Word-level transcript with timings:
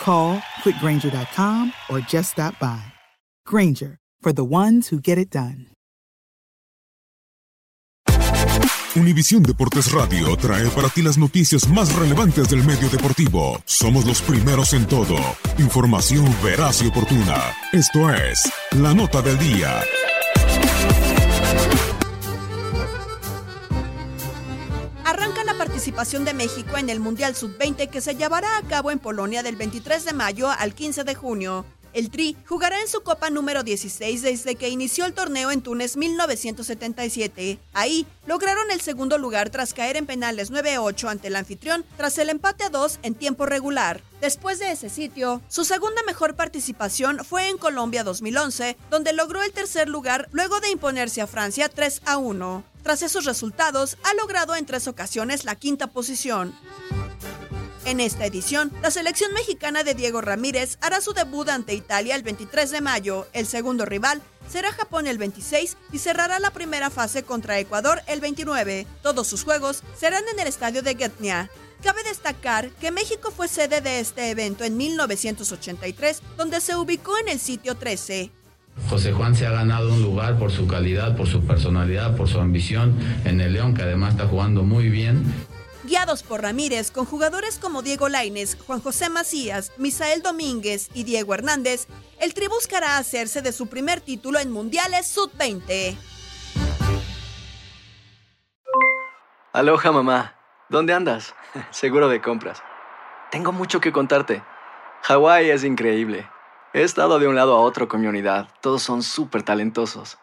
Call 0.00 0.38
quickgranger.com 0.62 1.72
or 1.88 2.00
just 2.00 2.32
stop 2.32 2.58
by. 2.58 2.82
Granger, 3.46 3.98
for 4.20 4.32
the 4.32 4.44
ones 4.44 4.88
who 4.88 5.00
get 5.00 5.16
it 5.16 5.30
done. 5.30 5.68
Univisión 8.96 9.42
Deportes 9.42 9.90
Radio 9.90 10.36
trae 10.36 10.68
para 10.70 10.88
ti 10.88 11.02
las 11.02 11.18
noticias 11.18 11.68
más 11.68 11.92
relevantes 11.96 12.48
del 12.48 12.62
medio 12.64 12.88
deportivo. 12.88 13.60
Somos 13.64 14.04
los 14.04 14.22
primeros 14.22 14.72
en 14.72 14.86
todo. 14.86 15.16
Información 15.58 16.24
veraz 16.44 16.80
y 16.82 16.86
oportuna. 16.86 17.42
Esto 17.72 18.08
es 18.14 18.48
La 18.70 18.94
Nota 18.94 19.20
del 19.20 19.36
Día. 19.38 19.82
Participación 25.74 26.24
de 26.24 26.34
México 26.34 26.76
en 26.78 26.88
el 26.88 27.00
Mundial 27.00 27.34
Sub-20 27.34 27.90
que 27.90 28.00
se 28.00 28.14
llevará 28.14 28.58
a 28.58 28.62
cabo 28.62 28.92
en 28.92 29.00
Polonia 29.00 29.42
del 29.42 29.56
23 29.56 30.04
de 30.04 30.12
mayo 30.12 30.48
al 30.48 30.72
15 30.72 31.02
de 31.02 31.16
junio. 31.16 31.64
El 31.94 32.10
Tri 32.10 32.36
jugará 32.48 32.80
en 32.80 32.88
su 32.88 33.02
Copa 33.02 33.30
número 33.30 33.62
16 33.62 34.22
desde 34.22 34.56
que 34.56 34.68
inició 34.68 35.06
el 35.06 35.14
torneo 35.14 35.52
en 35.52 35.62
Túnez 35.62 35.96
1977. 35.96 37.60
Ahí 37.72 38.04
lograron 38.26 38.68
el 38.72 38.80
segundo 38.80 39.16
lugar 39.16 39.50
tras 39.50 39.74
caer 39.74 39.96
en 39.96 40.04
penales 40.04 40.50
9-8 40.50 41.08
ante 41.08 41.28
el 41.28 41.36
anfitrión 41.36 41.84
tras 41.96 42.18
el 42.18 42.30
empate 42.30 42.64
a 42.64 42.68
2 42.70 42.98
en 43.04 43.14
tiempo 43.14 43.46
regular. 43.46 44.02
Después 44.20 44.58
de 44.58 44.72
ese 44.72 44.90
sitio, 44.90 45.40
su 45.48 45.64
segunda 45.64 46.02
mejor 46.02 46.34
participación 46.34 47.24
fue 47.24 47.48
en 47.48 47.58
Colombia 47.58 48.02
2011, 48.02 48.76
donde 48.90 49.12
logró 49.12 49.44
el 49.44 49.52
tercer 49.52 49.88
lugar 49.88 50.28
luego 50.32 50.58
de 50.58 50.70
imponerse 50.70 51.20
a 51.20 51.28
Francia 51.28 51.68
3 51.68 52.02
a 52.06 52.16
1. 52.16 52.64
Tras 52.82 53.02
esos 53.02 53.24
resultados, 53.24 53.96
ha 54.02 54.12
logrado 54.14 54.56
en 54.56 54.66
tres 54.66 54.88
ocasiones 54.88 55.44
la 55.44 55.54
quinta 55.54 55.86
posición. 55.86 56.54
En 57.86 58.00
esta 58.00 58.24
edición, 58.24 58.72
la 58.80 58.90
selección 58.90 59.34
mexicana 59.34 59.84
de 59.84 59.94
Diego 59.94 60.22
Ramírez 60.22 60.78
hará 60.80 61.02
su 61.02 61.12
debut 61.12 61.50
ante 61.50 61.74
Italia 61.74 62.16
el 62.16 62.22
23 62.22 62.70
de 62.70 62.80
mayo. 62.80 63.26
El 63.34 63.46
segundo 63.46 63.84
rival 63.84 64.22
será 64.48 64.72
Japón 64.72 65.06
el 65.06 65.18
26 65.18 65.76
y 65.92 65.98
cerrará 65.98 66.38
la 66.38 66.50
primera 66.50 66.88
fase 66.88 67.24
contra 67.24 67.58
Ecuador 67.58 68.00
el 68.06 68.20
29. 68.20 68.86
Todos 69.02 69.26
sus 69.26 69.44
juegos 69.44 69.82
serán 69.98 70.24
en 70.32 70.40
el 70.40 70.48
estadio 70.48 70.80
de 70.80 70.94
Getnia. 70.94 71.50
Cabe 71.82 72.02
destacar 72.04 72.70
que 72.80 72.90
México 72.90 73.30
fue 73.30 73.48
sede 73.48 73.82
de 73.82 74.00
este 74.00 74.30
evento 74.30 74.64
en 74.64 74.78
1983, 74.78 76.22
donde 76.38 76.62
se 76.62 76.76
ubicó 76.76 77.18
en 77.18 77.28
el 77.28 77.38
sitio 77.38 77.74
13. 77.74 78.30
José 78.88 79.12
Juan 79.12 79.36
se 79.36 79.46
ha 79.46 79.50
ganado 79.50 79.92
un 79.92 80.00
lugar 80.00 80.38
por 80.38 80.50
su 80.50 80.66
calidad, 80.66 81.18
por 81.18 81.28
su 81.28 81.44
personalidad, 81.44 82.16
por 82.16 82.28
su 82.28 82.40
ambición 82.40 82.94
en 83.26 83.42
el 83.42 83.52
León, 83.52 83.74
que 83.74 83.82
además 83.82 84.12
está 84.12 84.26
jugando 84.26 84.62
muy 84.62 84.88
bien. 84.88 85.22
Guiados 85.84 86.22
por 86.22 86.40
Ramírez, 86.40 86.90
con 86.90 87.04
jugadores 87.04 87.58
como 87.58 87.82
Diego 87.82 88.08
Laines, 88.08 88.56
Juan 88.66 88.80
José 88.80 89.10
Macías, 89.10 89.70
Misael 89.76 90.22
Domínguez 90.22 90.88
y 90.94 91.04
Diego 91.04 91.34
Hernández, 91.34 91.88
el 92.20 92.32
Tri 92.32 92.48
buscará 92.48 92.96
hacerse 92.96 93.42
de 93.42 93.52
su 93.52 93.66
primer 93.66 94.00
título 94.00 94.40
en 94.40 94.50
Mundiales 94.50 95.06
Sub-20. 95.08 95.96
Aloha 99.52 99.92
mamá, 99.92 100.34
¿dónde 100.70 100.94
andas? 100.94 101.34
Seguro 101.70 102.08
de 102.08 102.22
compras. 102.22 102.62
Tengo 103.30 103.52
mucho 103.52 103.80
que 103.80 103.92
contarte. 103.92 104.42
Hawái 105.02 105.50
es 105.50 105.64
increíble. 105.64 106.26
He 106.72 106.82
estado 106.82 107.18
de 107.18 107.28
un 107.28 107.36
lado 107.36 107.54
a 107.54 107.60
otro 107.60 107.88
con 107.88 108.00
mi 108.00 108.06
unidad. 108.06 108.48
Todos 108.62 108.82
son 108.82 109.02
súper 109.02 109.42
talentosos. 109.42 110.16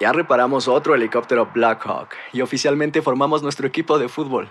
Ya 0.00 0.12
reparamos 0.12 0.66
otro 0.66 0.96
helicóptero 0.96 1.50
Blackhawk 1.54 2.10
y 2.32 2.40
oficialmente 2.40 3.00
formamos 3.00 3.44
nuestro 3.44 3.68
equipo 3.68 3.98
de 3.98 4.08
fútbol. 4.08 4.50